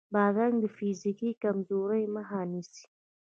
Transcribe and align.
بادرنګ 0.13 0.55
د 0.63 0.65
فزیکي 0.75 1.31
کمزورۍ 1.43 2.03
مخه 2.15 2.39
نیسي. 2.51 2.83